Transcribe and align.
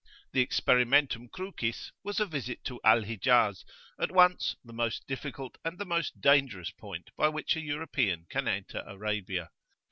The 0.31 0.41
"experimentum 0.41 1.29
crucis" 1.29 1.91
was 2.03 2.19
a 2.19 2.25
visit 2.25 2.63
to 2.63 2.81
Al 2.83 3.03
Hijaz, 3.03 3.63
at 3.99 4.11
once 4.11 4.55
the 4.63 4.73
most 4.73 5.05
difficult 5.05 5.59
and 5.63 5.77
the 5.77 5.85
most 5.85 6.19
dangerous 6.19 6.71
point 6.71 7.11
by 7.15 7.27
which 7.29 7.55
a 7.55 7.61
European 7.61 8.25
can 8.27 8.47
enter 8.47 8.83
Arabia. 8.87 9.51